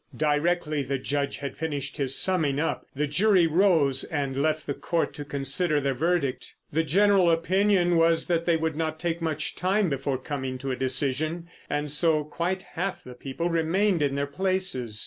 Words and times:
Directly 0.17 0.81
the 0.81 0.97
Judge 0.97 1.37
had 1.37 1.55
finished 1.55 1.97
his 1.97 2.15
summing 2.17 2.59
up, 2.59 2.87
the 2.95 3.05
jury 3.05 3.45
rose 3.45 4.03
and 4.03 4.35
left 4.41 4.65
the 4.65 4.73
Court 4.73 5.13
to 5.13 5.23
consider 5.23 5.79
their 5.79 5.93
verdict. 5.93 6.55
The 6.73 6.81
general 6.83 7.29
opinion 7.29 7.97
was 7.97 8.25
that 8.25 8.45
they 8.45 8.57
would 8.57 8.75
not 8.75 8.99
take 8.99 9.21
much 9.21 9.55
time 9.55 9.89
before 9.91 10.17
coming 10.17 10.57
to 10.57 10.71
a 10.71 10.75
decision, 10.75 11.49
and 11.69 11.91
so 11.91 12.23
quite 12.23 12.63
half 12.63 13.03
the 13.03 13.13
people 13.13 13.51
remained 13.51 14.01
in 14.01 14.15
their 14.15 14.25
places. 14.25 14.99